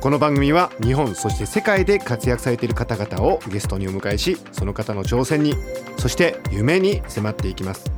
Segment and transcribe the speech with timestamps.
[0.00, 5.54] この番組は日本そして世界で活躍されている方々をゲストにお迎えしその方の挑戦に
[5.96, 7.90] そして夢に迫っていきます。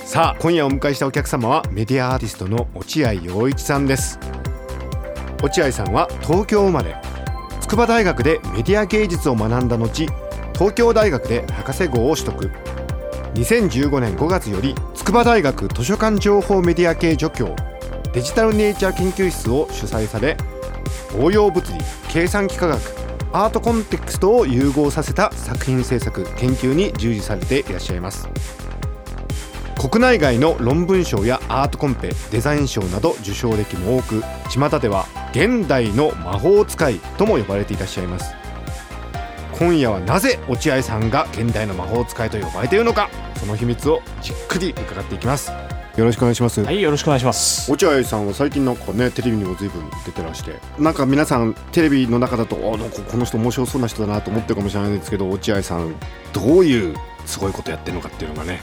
[0.00, 4.18] さあ今夜お迎えしたお客様はメディアアーティストの落合陽一さんです。
[5.42, 6.96] 落合さんは東京生まれ
[7.60, 10.06] 筑波大学でメディア芸術を学んだ後
[10.54, 12.50] 東京大学で博士号を取得。
[13.34, 17.67] 2015年5月より筑波大学図書館情報メディア系助教。
[18.18, 20.36] デジタルネイチャー研究室を主催され
[21.20, 22.80] 応用物理計算機科学
[23.32, 28.28] アートコンテクストを融合させた作品制作研究に従事されていらっしゃいます。
[29.78, 38.34] 国内外の論文賞やアートコンペデザイン賞など受賞歴も多く巷では現代の魔法使いとも呼ばれていらっしゃいます。
[39.52, 45.67] 今夜はなぜ落合さんが現代の魔法使いと呼ばれているのかその秘密をじっくり伺っていきます。
[45.98, 47.72] よろしくお願いしますはい、よろしくお願いします。
[47.72, 55.96] 落合さんは最近なんかねテレビにも随分出てらしてなんか皆さんテレビの中だとあなんかこの人面白そうな人だなと思ってるかもしれないんですけど落合さん
[56.32, 56.94] どういう
[57.26, 58.60] すごいことやってるのかっていうのがね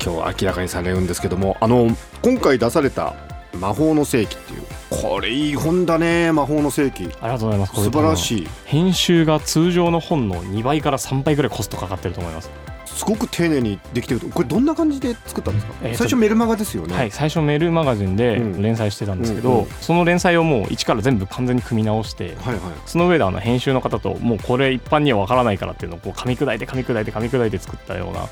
[0.00, 1.88] 今日明らかにされるんですけどもあの
[2.22, 3.16] 今回出された
[3.58, 7.74] 「魔法の世紀」っていうこれいい本だね魔法の世紀ありがとうございます。
[7.74, 12.69] 素晴らしい編集が通常の本の2倍から3倍ぐらいコストかかってると思います。
[13.00, 18.62] すごく丁寧にできてるこれどんな感じで作ったんですか、えーと最初メルマガですよね、はい、最初メールマガジンでうん。
[18.62, 19.66] 連載してたんですけど、うんうん。
[19.80, 22.60] その連載をもう一から全部完全に組み直して、はいはい。
[22.84, 28.28] その上であの編集の方ともうこれ一般にはわからないからっていうのをこう噛み砕いて噛み砕いて噛み砕いて作ったような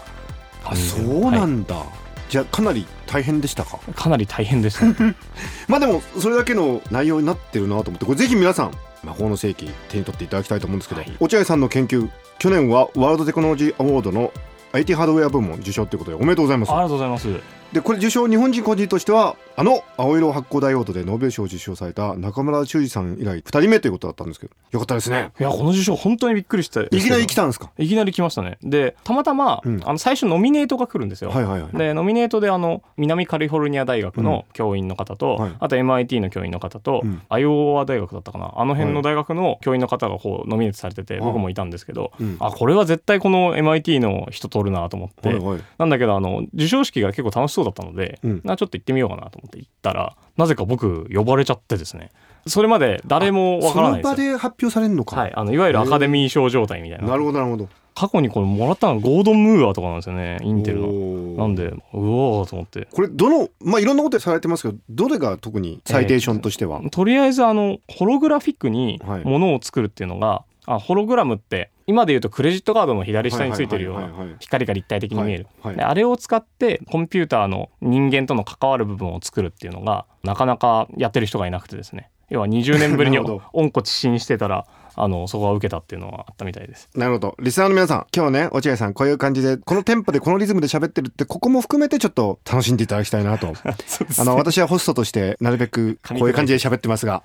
[0.64, 1.82] あそうなんだ、
[2.28, 3.78] じゃあかなり大変でしたか？
[3.94, 4.84] かなり大変でした。
[5.66, 11.16] まあでもそれだけの内容になってるなと思ってこれぜひ皆さん魔法の世紀手に取っていただきたいと思うんですけど、はい。
[11.20, 12.08] 落合さんの研究
[12.38, 14.32] 去年はワールドテクノロジーアワードの
[14.72, 17.28] IT ハードウェア部門受賞ということでおめでとうございますありがとうございます。
[17.72, 24.52] でこれ受賞日本人個人としてはあの青色発光ダイオードでノーベル賞を受賞された中村修二さん以来2人目ということだったんですけど。
[24.70, 25.32] よかったですね。
[25.38, 27.70] いやこの受賞本当にびっくりしていきなり来たんですか？
[27.76, 28.56] いきなり来ましたね。
[28.62, 29.82] でたまたま、うん。
[29.84, 31.76] あの最初ノミネートが来るんですよ、はいはいはい。
[31.76, 35.52] でノミネートであの南カリフォルニア大学の教員の方と、はい。
[35.58, 37.22] あと MIT の教員の方と、うん。
[37.28, 38.52] アイオワ大学だったかな？
[38.56, 41.20] あの辺の大学の教員の方がこうノミネートされてて、い。
[41.20, 42.36] 僕もいたんですけど、うん。
[42.38, 45.60] あこれは絶対この MIT の人通るなと思って、はいはい。
[45.78, 48.40] なんだけどあの授賞式が結構楽しそうだったので、うん。
[48.44, 52.12] なちょっと行ってみようかなと思って行ったらなぜか僕呼ばれちゃってですね。
[52.46, 54.32] それまで誰もわからないそのですよ。
[54.32, 57.08] 場で発表されるのか、はい、あのいわゆるアカデミー賞状態みたいな。
[57.08, 57.68] なるほどなるほど。
[57.96, 60.88] 過去にこれもらったのがゴードン・ムーアとかなんですよねインテルの。
[61.36, 62.86] なんでうおーと思って。
[62.92, 69.24] これどのまあいろんなことされてますけどどれが特にサイテーションとしては、とりあえずあのホログラフィックにはい。
[69.24, 83.18] ものを作るっていうのが、あホログラムって今で言うとクレジットカードの左下についてるような光が立体的に見える、はいはいであれを使ってコンピューターの人間との関わる部分を作るっていうのがなかなかやってる人がいなくてですね要は20年ぶりに
[83.52, 84.66] 温故知新してたら
[85.00, 86.88] あのそこが受けたっていうのはあったみたいです。
[86.96, 87.36] なるほど。
[87.38, 93.52] リスナーの皆さん、今日ね、落合さん、こういう感じで、このテンポでこのリズムで喋ってるって、ここも含めてちょっと楽しんでいただきたいなと。
[94.18, 97.22] あの、私はホストとして、なるべくこういう感じで喋ってますが、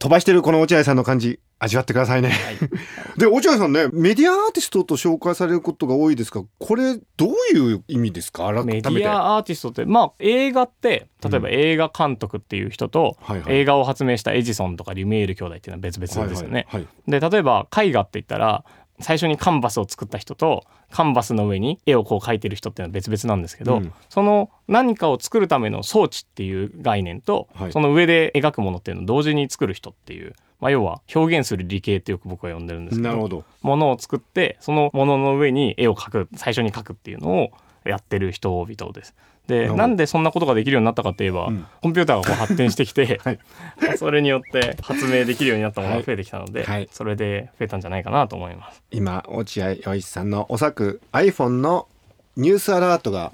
[0.00, 2.32] 飛ばしてるこの落合さんの感じ、味わってくださいね。
[3.18, 8.50] で、落合さんね、メディアアーティストと紹介されることが多いですが、これ、どういう意味ですか？
[8.64, 16.66] メディアアーティストってまあ映画って例えば映画監督っていう人と、はいはい映画を発明したエジソンとかリュミエール兄弟っていうのは別々ですよね。
[16.68, 18.64] はいはいで例えば絵画って言ったら
[19.00, 33.44] 最初にカンバスを作った人とカンバスの上に絵をこう描いてる人っていうのは別々なんですけど、うんその何かを作るための装置っていう概念と、はいその上で描くものっていうのを同時に作る人っていう、まあ、要は表現する理系ってよく僕は呼んでるんですけどなるほど。
[33.62, 37.50] ものを作ってそのものの上に絵を描く最初に描くっていうのを
[37.84, 39.14] やってる人々です。
[39.46, 43.38] でなんでそんなことができるようになったかといえば、うんコンピューターがこう発展してきて、 はい
[43.98, 48.82] それによって発明できるようになったものが増えてきたので、はいそれで増えたんじゃないかなと思います。
[48.90, 51.88] 今、落合陽一さんのお作 iPhone の
[52.36, 53.32] ニュースアラートが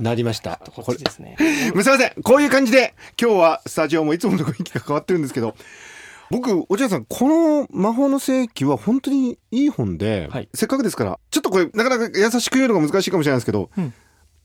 [0.00, 0.60] なりました。
[0.74, 1.36] ここれですね。
[1.38, 2.22] すみません。
[2.22, 5.54] こういう感じで、今日はスタジオもいつもの雰囲気が変わってるんですけど、
[6.30, 13.94] 僕、落合さん、この魔法の世紀は本当にいい本で、はいせっかくですから、ちょっとこれ、なかなか優しく言うのが難しいかもしれないですけど、うん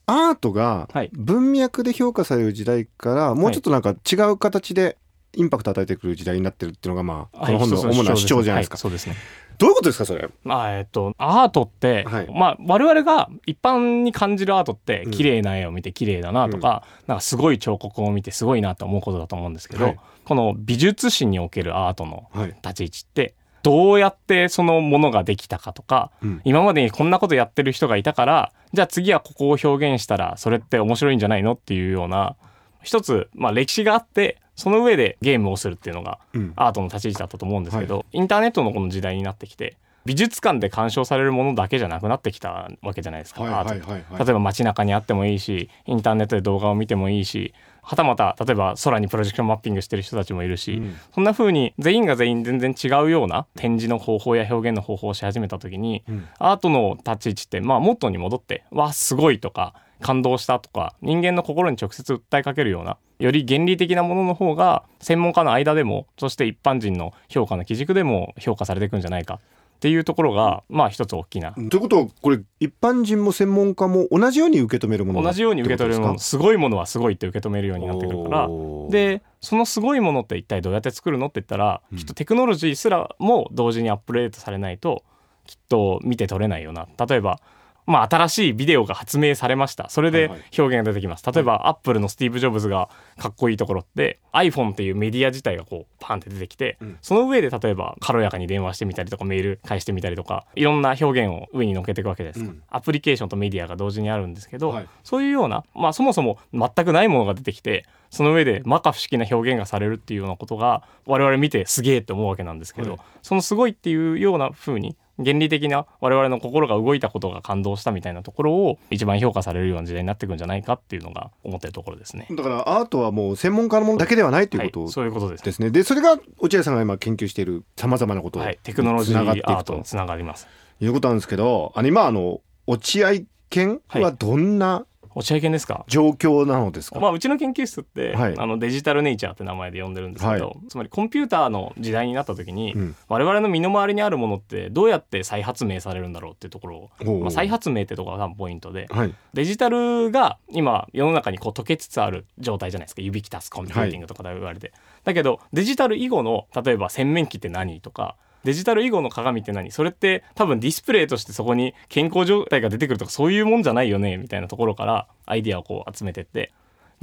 [0.05, 1.09] アートがはい。
[1.13, 4.97] 文脈で評価される時代から、もうちょっとなんか違う形で
[5.35, 9.15] インパクトを与えてくる時代になってるっていうのがまあこはいの本の主な主張じゃないですか、はいそうですね。
[9.59, 10.29] どういうことですかそれ？
[10.43, 12.27] まあえっとアートって、はい。
[12.33, 15.11] まあ我々が一般に感じるアートってうん。
[15.11, 19.99] 綺麗な絵を見て綺麗だなとか、なんかすごい彫刻を見てすごいなと思うことだと思うんですけど、はい。
[20.25, 26.41] この美術史におけるアートのはい、立ち位置ってどうやってそのものができたかとか、うん。
[26.43, 32.35] 今までにこんなことやってる人がいたからじゃあ次はここを表現したらそれって面白いんじゃないのっていうような
[32.83, 36.53] 一つ、まあ、歴史があってその上でゲームをするっていうのがうん。
[36.55, 44.03] アートの立ち位置だったと思うんですけど、インターネットのこの時代になってきて美術館で鑑賞されるものだけじゃなくなってきたわけじゃないですか、はいアートってはいはい。
[44.09, 50.95] はい例えば街中にあってもいいしインターネットで動画を見てもいいしはたまた例えば空にプロジェクションマッピングしてる人たちもいるし、うん。
[51.13, 56.27] そんな風に全員が全員全然違うような展示の方法や表現の方法をし始めた時に、うん。
[56.39, 69.39] アートの立ち位置ってまあ元に戻ってわあすごいとか感動したとか人間の心に直接訴えかけるようなより原理的なものの方が専門家の間でもそして一般人の評価の基軸でも評価されていくんじゃないか
[69.83, 71.51] っていうところがまあ一つ大きな。
[71.51, 78.47] ということはこれ一般人も専門家も同じように受け止めるものだ同じように受け取れるものすごいものはすごいって受け止めるようになってくるから。
[78.89, 81.97] でそのすごいものって一体どうやって作るのって言ったら、うん。
[81.97, 85.03] きっとテクノロジーすらも同時にアップデートされないと
[85.45, 86.87] きっと見て取れないよな。
[87.05, 87.41] 例えば
[87.85, 89.89] まあ新しいビデオが発明されました。
[89.89, 91.31] それで表現が出てきます。
[91.31, 96.97] 例えばアップルのスティーブ・ジョブズがかっこいいところって iPhone っていうメディア自体がこうパンって出てきて、うん。
[97.01, 102.61] その上で例えば軽やかに電話してみたりとかメール返してみたりとかいろんな表現を上に乗っけていくわけです、うん。
[102.69, 104.87] アプリケーションとメディアが同時にあるんですけど、はい。
[105.03, 122.27] そういうような、まあ、そもそも全くないものが出てきてその上で摩訶不思議な表現がされるっていうようなことが我々見てすげえって思うわけなんですけど、はいそのすごいっていうような風に原理的な我々の心が動いたことが感動したみたいなところを一番評価されるような時代になっていくんじゃないかっていうのが思ってるところですね。
[122.29, 125.61] だからアートはもう専門家のものだけではないということはい、そういうことです。
[125.61, 125.69] ね。
[125.69, 130.47] でそれが落合さんが今研究しているさまざまなことをはい、テクノロジーつながっていくとアートにつながります。
[130.81, 133.11] いうことなんですけど、あの今あの落合
[133.49, 135.85] 研はどんな落合研ですか？
[135.87, 136.99] 状況なのですか？
[136.99, 138.35] まあ、うちの研究室って、はい。
[138.37, 142.95] あのデジタルネイチャーって名前で呼んでるんですけど、はつまりコンピューターの時代になった時に、うん。
[143.07, 149.13] 我々の身の回りにあるものってどうやって再発明されるんだろうっていうところを、まあ、再発明ってところが多分ポイントではい。
[149.33, 153.01] デジタルが今世の中にこう溶けつつある状態じゃないですか。
[153.01, 154.73] 指揮足すコンピューティングとかで言われて、
[155.03, 159.71] だけどデジタル以後の例えば洗面器って何とかデジタル囲碁の鏡って何？
[159.71, 164.17] それって多分ディスプレイとしてそこに健康状態が出てくるとかそういうもんじゃないよね？
[164.17, 166.51] みたいなところからアイディアをこう集めてって。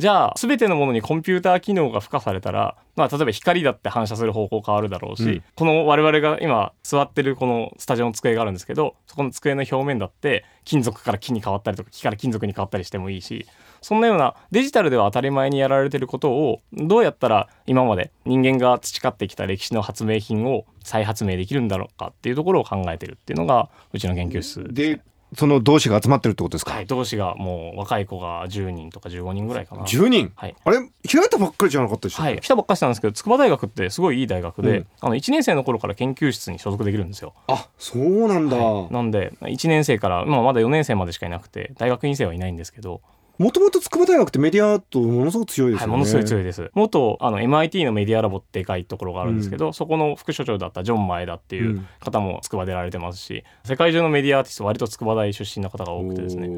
[0.01, 5.43] じゃあ全てのものにコンピューター機能が付加されたら、まあ、例えば光だって反射する方向変わるだろうし、うん。
[5.55, 13.47] この我々が今座ってるこのスタジオの机があるんですけどそこの机の表面だって金属から木に変わったりとか木から金属に変わったりしてもいいし
[13.83, 25.03] そんなようなデジタルでは当たり前にやられてることをどうやったら今まで人間が培ってきた歴史の発明品を再発明できるんだろうかっていうところを考えてるっていうのがうちの研究室で
[25.35, 26.73] その同志が集まってるってことですか？
[26.73, 29.83] はい、同志がもう若い子が10人とか15人ぐらいかな。
[29.83, 30.79] 10人、はいあれ？
[31.11, 32.23] 開いたばっかりじゃなかったでしょ。
[32.23, 37.35] はい、来たばっかりしたんですけど筑波大学ってすごいいい大学で、うんあの1年生の頃から研究室に所属できるんですよ。
[37.47, 38.57] あそうなんだ。
[38.91, 43.01] なんで1年生から今まだ4年生までしかいなくて大学院生はいないんですけど、
[43.41, 45.93] もともと筑波大学ってメディアアートものすごく強いですよね。
[45.93, 46.71] はい、ものすごい強いです。
[46.75, 56.49] 元あの MIT のメディアラボってでかいところがあるんですけど、そこの副所長だったジョン・マエダっていう方も筑波出られてますし世界中のメディアアーティスト割と筑波大出身の方が多くてですね。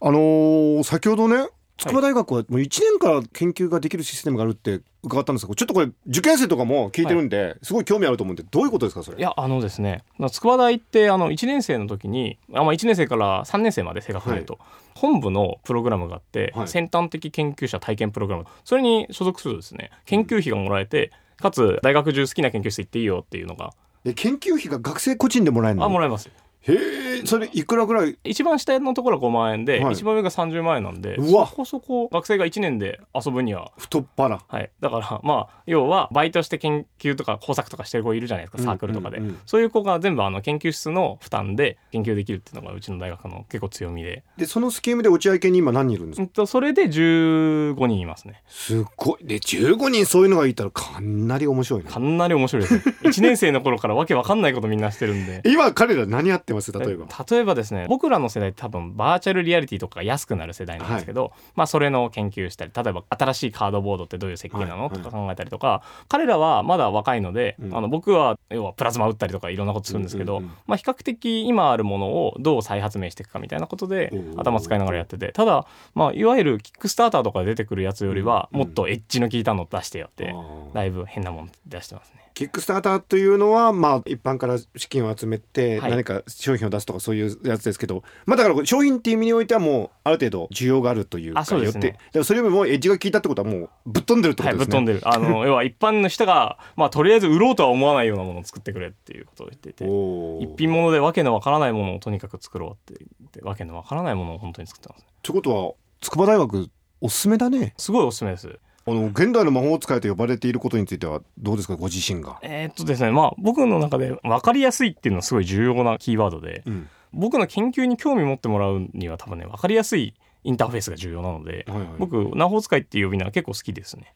[0.00, 1.48] あのー先ほどね
[1.82, 9.18] 筑波大学はもう1年から研究ができるシステムがあるって伺ったんですけどちょっとこれ受験生とかも聞いてるんで、すごい興味あると思うんでどういうことですかそれ？
[9.18, 14.58] いやあのですね筑波大ってあの1年生の時にあ、まあ、1年生から3年生まで正確に言うと、
[14.94, 16.68] 本部のプログラムがあって、はい。
[16.68, 18.46] 先端的研究者体験プログラム。
[18.64, 23.72] それに所属するとですね研究費がもらえてかつ大学中好きな研究室行っていいよっていうのが。
[24.04, 25.86] え研究費が学生個人でもらえるの？
[25.86, 26.28] あもらえます
[26.62, 28.16] へえそれいくらぐらい？
[28.24, 29.94] 一番下のところが5万円で、はい。
[29.94, 31.46] 一番上が30万円なんでうわ。
[31.46, 33.72] そこそこ学生が1年で遊ぶには。
[33.78, 34.40] 太っ腹。
[34.46, 39.30] はい、だからまあ要はバイトして研究とか工作とかしてる子いるじゃないですかサークルとかで、うんうん。
[39.30, 46.22] うんそういう子が全部あの研究室の負担で研究できるっていうのがうちの大学の結構強みで、でそのスキームで落合家に今何人いるんですか？
[46.22, 48.42] うんと、それで15人いますね。
[48.48, 49.24] すっごい。
[49.26, 51.90] で15人そういうのがいたらかなり面白いね。
[51.90, 52.82] かなり面白いですね。
[53.02, 55.42] 1年生の頃からわけわかんないことみんなしてるんで。
[55.50, 57.06] 今彼ら何やってってます例えば。
[57.30, 67.76] 例えばですね僕らの世代多分バーチャルリアリティとかが安くなる世代なんですけど、まあそれの研究したり例えば新しいカードボードってどういう設計なの、はいとか考えたりとか彼らはまだ若いので、うん。
[67.76, 80.34] あの僕は要はプラズマ打ったりとかいろんなことするんですけど、うんうんうんまあ比較的今あるものをどう再発明していくかみたいなことで頭使いながらやっててただまあいわゆるキックスターターとかで出てくるやつよりはうんもっとエッジの効いたの出してやって、
[80.74, 82.31] だいぶ変なもん出してますね。
[82.34, 94.72] キックスターターというのは、まあ、一般から資金を集めてはい何か商品を出すとかそういうやつですけど、まあだから商品っていう意味においてはもうある程度需要があるというかあそうですねよってでもそれよりもエッジが効いたってことはもうぶっ飛んでるってこはい、とですね。
[94.72, 95.00] ぶっ飛んでる。
[95.08, 105.06] あの、 要は一般の人が、まあ、とりあえず売ろうとは思わないようなものを作ってくれっていうことを言っていて、一品物でわけのわからないものをとにかく作ろうって言って、わけのわからないものを本当に作ってますね。
[105.08, 106.68] ってことは筑波大学
[107.00, 107.74] おすすめだね。
[107.76, 108.58] すごいおすすめです。
[108.86, 111.76] あの現代の魔法使いと呼ばれていることについてはどうですか？
[111.76, 112.38] ご自身が。
[112.42, 124.14] えーっとですね、まあ、僕の中で分かりやすいっていうのはすごい重要なキーワードで、うん僕の研究に興味持ってもらうには多分ね、分かりやすいインターフェースが重要なので、はいはい、僕、魔法使いっていう呼び名は結構好きですね。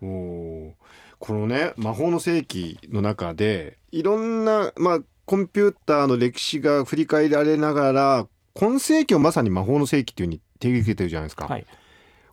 [0.00, 0.70] おー
[1.18, 11.66] このね魔法の世紀の中でいろんな、まあ、コンピューターの歴史が振り返られながら今世紀をまさに魔法の世紀っていうふうに定義づけてるじゃないですか、はい。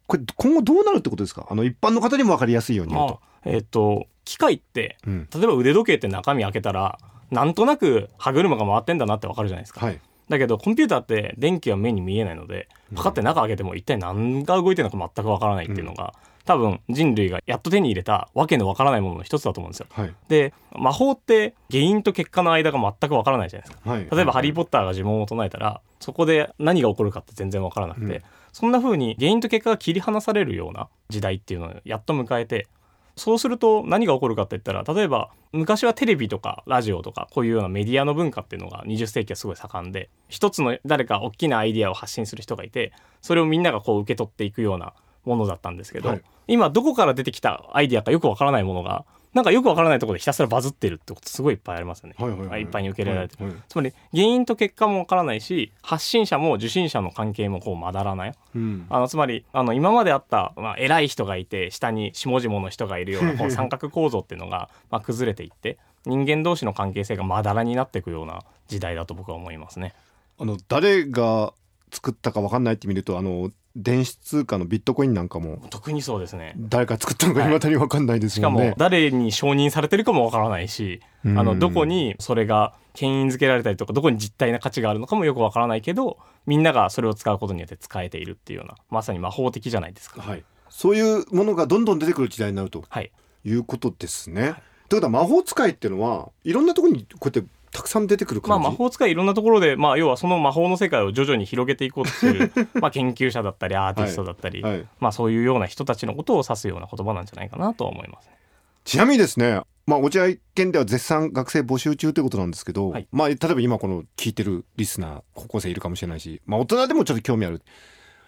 [0.08, 1.48] これ今後どうなるってことですか？
[1.50, 3.14] あの一般の方にも分かりやすいように言うと。
[3.14, 5.28] まあ、、えーっと、機械って、うん。
[5.34, 7.00] 例えば腕時計って中身開けたら、
[7.32, 9.86] なんとなく歯車が回ってんだなってわかるじゃないですか。
[9.86, 10.00] はい。
[10.30, 16.14] だけどコンピューターって電気は目に見えないのでパカって中開けても一体何が動いてるのか全くわからないっていうのが、
[16.46, 19.88] 多分人類がやっと手に入れたわけのわからないものの一つだと思うんですよ。
[19.92, 20.14] はい。
[20.28, 23.90] で魔法って原因と結果の間が全くわからないじゃないですか。
[23.90, 24.08] はい。
[24.12, 28.22] 例えば「ハリー・ポッター」が呪文を唱えたらそこで何が起こるかって全然わからなくて、うん
[28.56, 32.70] そんな風に原因と結果が切り離されるような時代っていうのをやっと迎えて
[33.18, 44.94] そうすると何が起こるかって言ったら例えば昔はテレビとかラジオとかこういうようなメディアの文化っていうのが20世紀はすごい盛んで一つの誰か大きなアイディアを発信する人がいてそれをみんながこう受け取っていくような
[45.26, 46.22] ものだったんですけど、はい。
[46.48, 49.04] 今どこから出てきたアイディアかよくわからないものが
[49.36, 52.16] なんかよくわからないところでひたすらバズってるってことすごいいっぱいありますよね。
[52.18, 52.64] はいはいはいい。
[52.64, 53.64] っぱいに受け入れられてるはいはい。
[53.68, 58.34] つまり原因と結果もわからないし発信者も受信者の関係もこうまだらない。
[58.56, 58.86] うん。
[58.90, 69.94] あのつまりあの今まであった、まあ、偉い人がいて下に下々の人がいるような こう三角構造っていうのが、まあ、崩れていって人間同士の関係性がまだらになっていくような時代だと僕は思いますね。
[70.40, 71.54] あの誰が
[71.96, 78.70] 作ったか分かんないって見るとあの電子通貨のビットコインなんかも特にそうですね誰か作ったのかはい未だに分かんないですしかもんね。
[78.72, 90.22] も誰に承認されてるかもわからないし、あうんのどこにそれが牽引付けられたりとかどこに実体な価値があるのかもよくわからないけどみんながそれを使うことによって使えているっていうようなまさに魔法的じゃないですか。
[90.22, 93.12] はい、そういうものがどんどん出てくる時代になるとはい、
[93.46, 94.56] いうことですね。
[94.88, 108.38] ということは魔法使いっていうのはいろんなところにこうやってたくさん出てくるまあ、魔法使いいろんなところで、まあ、要はその魔法の世界を徐々に広げていこうとしている まあ研究者だったりアーティストだったり、はい、まあ、そういうような人たちのことを指すような言葉なんじゃないかなとは思いますね。
[108.86, 113.08] ちなみにですね、まあ、落合県では絶賛学生募集中ということなんですけど、はい。
[113.12, 117.62] まあ、例えば今この聞いてるリスナー高校生いるかもしれないし、まあ、大人でもちょっと興味ある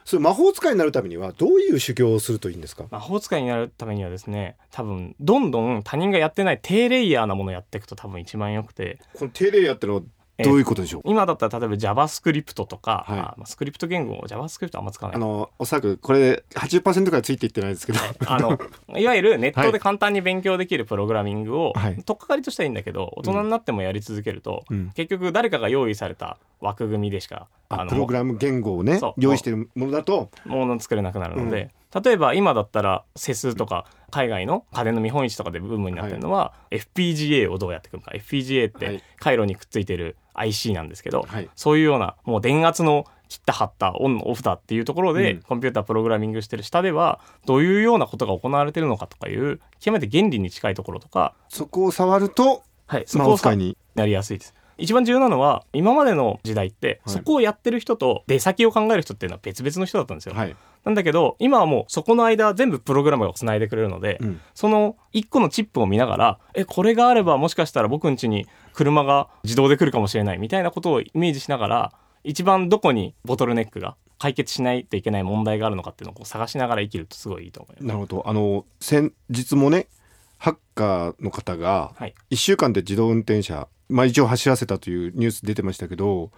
[0.08, 2.86] そういう魔法使いになるためにはどういう修行をするといいんですか？
[2.90, 9.00] 魔法使いになるためにはですね多分どんどん他人がやってない低レイヤーなものをやっていくと多分一番よくて。
[9.16, 10.02] この低レイヤーってのは
[10.44, 13.20] どういうことでしょう、今だったら例えば JavaScript とか、はい。
[13.20, 15.18] あまあ、スクリプト言語 JavaScript あんま使わない。
[15.18, 18.00] あのおそらくこれ80%くらいついていってないですけど。
[18.28, 18.60] あの
[18.98, 21.96] いわゆるネットで簡単に勉強できるプログラミングを、はい。
[22.04, 24.92] 取っかかりとしてはいいんだけど大人になってもやり続けると、うん。
[24.92, 38.12] 結局誰かが用意された枠組みでしかあのプログラム言語をね用意しているものだともの作れなくなるので、例えば今だったらセスとか海外の家電の見本市とかでブームになってるのは、FPGA をどうやって組むか。
[38.18, 41.50] FPGA っはてい回路にくっついてる IC なんですけど、はい。
[41.56, 45.42] そういうようなもう電圧の切った貼ったオンオフだっていうところで、うん。
[45.42, 54.54] コンピュータープログラミングしてる下ではどういうようなことが行われてるのかとかいう極めて原理に近いところとか、そこを触るとはい、そ魔こを使いになりやすいです。
[54.78, 57.16] 一番重要なのは今までの時代って、はい。
[57.16, 60.36] そこをやってる人と出先を考える人っていうのは別々の人だったんですよ。
[60.36, 60.56] はい、
[60.88, 64.40] なんだけど今はもうそこの間全部プログラムがつないでくれるので、うん。
[64.56, 77.86] その1個のチップを見ながらえこれがあればもしかしたら僕ん家に車が自動で来るかもしれないみたいなことをイメージしながら一番どこにボトルネックが解決しないといけない問題があるのかっていうのを探しながら生きるとすごいいいと思います。
[77.86, 78.24] なるほど。
[78.26, 79.90] あの先日もね
[80.38, 86.32] ハッカーの方がはい、1週間で自動運転車、まあ、一応走らせたというニュース出てましたけど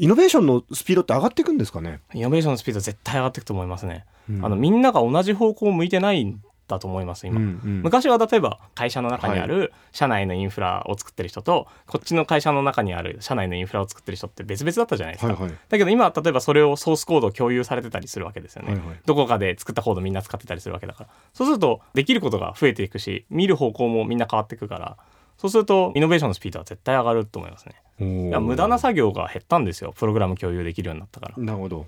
[0.00, 4.06] イノベーションのスピードって上がっていくんですかね、イノベーションのスピード絶対上がっていくと思いますね。
[4.30, 4.44] うん。
[4.44, 6.34] あのみんなが同じ方向を向いてない
[6.68, 7.82] だと思います今、うんうん。
[7.82, 15.50] 昔は例えば会社の中にある社内のインフラを作ってる人とこっちの会社の中にある社内のインフラを作ってる人って別々だったじゃないですか、はいはい。
[15.68, 18.96] だけど今例えばそれをソースコードを共有されてたりするわけですよね、はいはい。
[19.04, 21.10] どこかで作ったコードみんな使ってたりするわけだから。
[21.34, 24.96] そうするとできることが増えていくし見る方向もみんな変わっていくから
[25.40, 28.26] そうするとイノベーションのスピードは絶対上がると思いますね。
[28.28, 29.94] いや無駄な作業が減ったんですよ。
[29.96, 31.34] プログラム共有できるようになったから。
[31.38, 31.86] なるほど。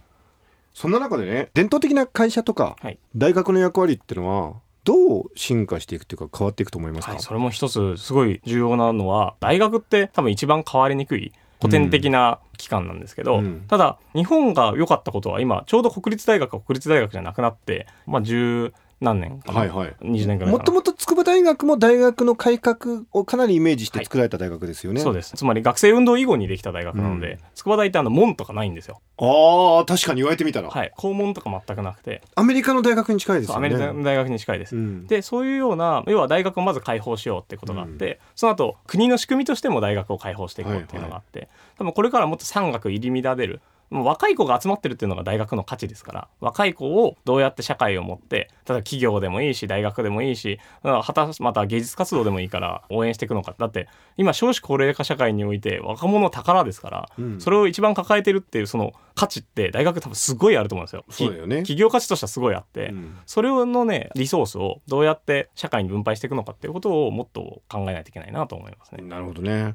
[0.73, 2.99] そんな中でね伝統的な会社とかはい。
[3.15, 4.55] 大学の役割っていうのは
[4.85, 13.65] どう進化していくというか変わっていくと思いますか、はい、それも一つすごい重要なのは大学って多分一番変わりにくい古典的な機関なんですけど、うん。
[13.69, 19.97] ただ日本が良かったことは今ちょうど国立大学が国立大学じゃなくなってまあ十何年かな、はいはい。
[20.01, 25.35] 20年ぐらいもともと筑波大学も大学の改革をかなりイメージして作られた大学ですよね、そうです。
[25.37, 27.39] つまり学生運動以後にできた大学なので、うん。
[27.55, 29.01] 筑波大ってあの門とかないんですよ。
[29.19, 30.93] ああ確かに言われてみたら、はい。
[30.97, 33.59] 校門とか全くなくて、アメリカの大学に近いですよね。
[33.59, 35.07] アメリカの大学に近いです、うん。
[35.09, 43.61] でそういうような要は大学をまず開放しようってことがあって、その後国の仕組みとしても大学を開放していこうっていうのがあって、多分これからもっと産学入り乱れる
[43.93, 53.55] もう若い子が集まってるっていうのが大学の価値ですから若い子をどうやって社会を持って例えば企業でもいいし大学でもいいしはたまた芸術活動でもいいから応援していくのか。
[53.59, 57.41] だって今少子高齢化社会において若者の宝ですから、うん。
[57.41, 61.05] それを一番抱えてるっていうその価値って大学多分すごいあると思うんですよ。
[61.11, 61.57] そうだよね。
[61.59, 63.19] 企業価値としてはすごいあって、うん。
[63.27, 69.03] それのねリソースをどうやって社会に分配していくのかっていうことをもっと考えないといけないなと思いますね。
[69.03, 69.75] なるほどね。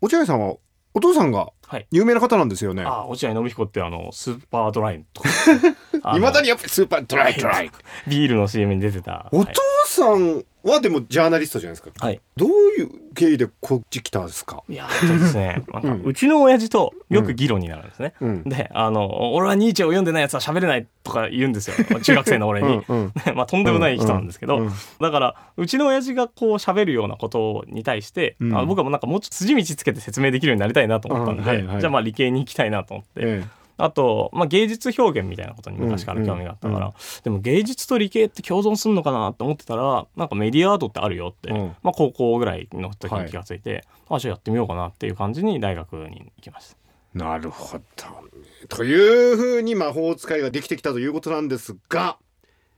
[0.00, 0.56] 落合さんは
[0.94, 1.86] お父さんがはい。
[1.90, 5.28] 有名な方なんですよねああ落合信彦ってあのスーパードライとか
[6.16, 7.70] いまだににやっぱりスーパードライドライ
[8.08, 9.28] ビールの CM に出てた。
[9.32, 9.52] お父
[9.86, 12.20] さんはでもジャーナリストじゃないですかはい。
[12.36, 14.62] どういう経緯でこっち来たんですか？
[14.68, 15.62] いやーそうですね。
[15.72, 18.14] なんかうんうちの親父とよく議論になるんですね。
[18.20, 22.00] うんで、あの、俺はニーチェを読んでないやつは喋れないとか言うんですよ。
[22.00, 22.68] 中学生の俺に。
[22.68, 33.44] うん うんまあとんでもない人なんですけど、うんうんだからうちの親父がこう喋るようなことに対して、うんあ僕はもうなんかもうちょっと筋道つけて説明できるようになりたいなと思ったんで、うんはいはいじゃあまあ理系に行きたいなと思って、え
[33.82, 36.92] あと、まあ、芸術表現みたいなことに昔から興味があったから、うんうん
[37.24, 41.76] でも芸術と理系って共存するのかなと思ってたらなんかメディアアートってあるよって、うん。
[41.82, 46.76] まあ、高校ぐらいの時に気がついて、あじゃあやってみようかなっていう感じに大学に行きました。
[47.16, 47.84] えなるほど。
[48.68, 52.18] というふうに魔法使いができてきたということなんですが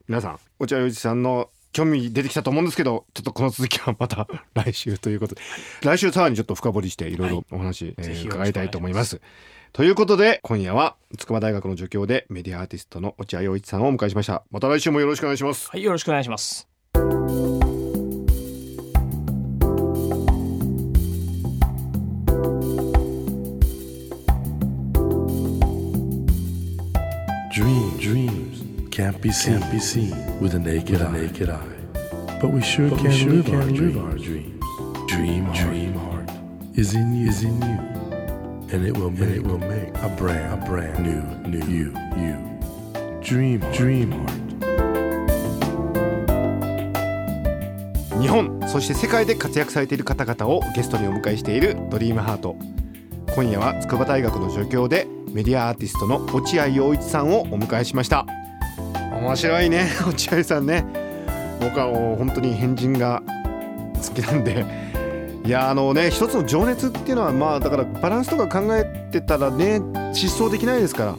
[0.08, 5.42] 皆さん落合陽一さんの興味出てきたと思うんですけどちょっとこの続きはまた 来週ということで。
[5.82, 8.48] 来週さらにちょっと深掘りしていろいろお話、えーぜひよろしくお願いします。
[8.48, 9.20] 伺いたいと思います。
[9.72, 14.44] ということで今夜は筑波大学の助教でメディアアーティストの落合陽一さんをお迎えしました。
[14.50, 15.68] また来週もよろしくお願いします。
[15.68, 16.73] はいよろしくお願いします。
[29.24, 31.10] Be seen, can't be seen with the naked, eye.
[31.10, 31.66] naked eye.
[32.42, 33.96] But we sure can, sure live, can our, live dreams.
[33.96, 34.64] our dreams.
[35.08, 36.28] Dream, dream heart
[36.74, 37.78] is in you, is in you,
[38.70, 42.36] and it will make, it will make a brand, a brand new, new you, you.
[43.22, 44.40] Dream, dream heart.
[48.20, 52.56] 日本そして世界で活躍されている方々をゲストにお迎えしているドリームハート
[53.34, 58.26] 今夜は筑波大学の助教でメディアアーティストの落合陽一さんをお迎えしました
[59.24, 59.88] 面白いね。
[60.06, 60.84] 落合さんね。
[61.58, 63.22] 僕はもう本当に変人が
[63.94, 64.66] 好きなんで。
[65.46, 69.82] いやあのね一つの情熱っていうのはまあだからバランスとか考えてたらね
[70.14, 71.14] 失踪できないですから。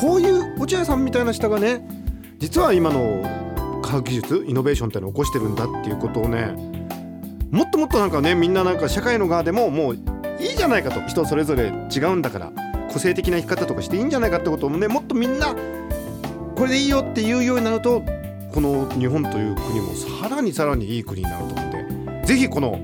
[0.00, 1.86] こういう落合さんみたいな人がね
[2.38, 3.22] 実は今の
[3.82, 6.54] 科学技術イノベーションっていうのを起こしてるんだっていうことをね
[7.50, 9.94] もっともっとなんかねみんななんか社会の側でももう
[10.40, 11.06] いいじゃないかと。
[11.06, 12.52] 人それぞれ違うんだから。
[12.92, 15.54] 個性的な生き方とかしていいんじゃないかってことをねもっとみんな
[16.60, 18.02] これでいいよって言うようになると
[18.52, 22.78] この日本という国もさらにさらにいい国になると思うんでぜひこの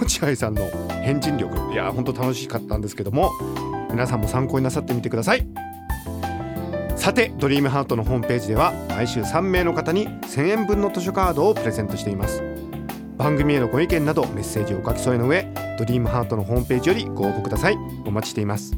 [0.00, 0.62] 落合さんの
[1.02, 3.32] 変人力いや本当楽しかったんですけども
[3.90, 5.44] 皆さんも参考になさってみてください。
[6.94, 12.44] さてドリームハートのホームページでは毎週3名の方に1000円分の図書カードをプレゼントしています。
[13.16, 17.76] 番組へのご意見などメッセージをお書き添えの上ドリームハートのホームページよりご応募ください。
[18.04, 18.72] お待ちしています。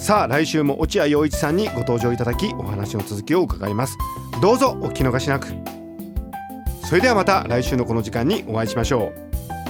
[0.00, 3.98] さあ来週も落合陽一さんにご登場いただきお話の続きを伺います。
[4.40, 5.48] どうぞお聞き逃しなく。
[6.86, 9.12] それではまた来週のこの時間にお会いしましょ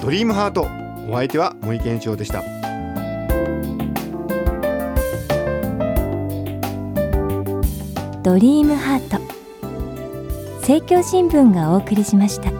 [0.01, 0.05] う。
[0.05, 0.69] ドリームハート
[1.11, 2.45] お相手は森健一郎でした。
[8.23, 9.21] ドリームハート。
[10.61, 12.60] 政教新聞がお送りしました。